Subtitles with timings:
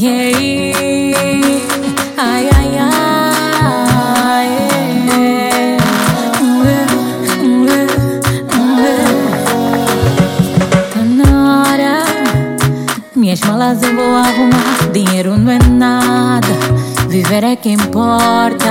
[0.00, 0.30] Yeah,
[2.16, 4.48] ai, ai, ai,
[10.94, 12.04] Tá na hora,
[13.16, 14.92] Minhas malas eu vou arrumar.
[14.92, 16.46] Dinheiro não é nada,
[17.08, 18.68] viver é que importa.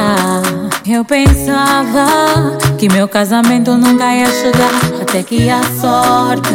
[0.88, 5.02] Eu pensava que meu casamento nunca ia chegar.
[5.02, 6.54] Até que a sorte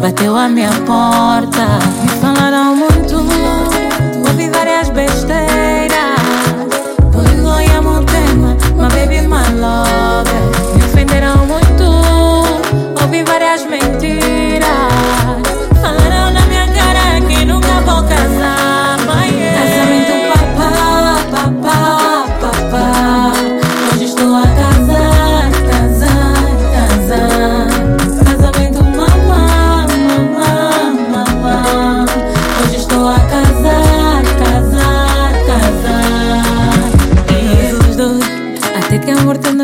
[0.00, 1.78] bateu a minha porta.
[2.02, 2.67] Me falaram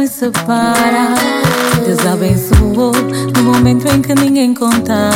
[0.04, 1.14] nos separa.
[1.86, 2.92] Deus abençoou
[3.34, 5.13] no momento em que ninguém contava.